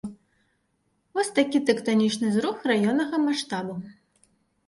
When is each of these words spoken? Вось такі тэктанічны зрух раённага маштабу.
Вось 1.17 1.29
такі 1.39 1.59
тэктанічны 1.67 2.27
зрух 2.37 2.57
раённага 2.71 3.17
маштабу. 3.29 3.73